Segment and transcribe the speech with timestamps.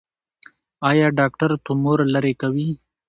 [0.89, 2.69] ایا ډاکټر تومور لرې کوي؟